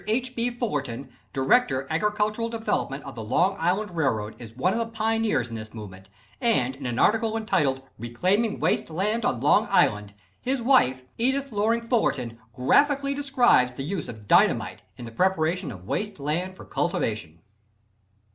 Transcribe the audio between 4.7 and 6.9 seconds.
of the pioneers in this movement, and in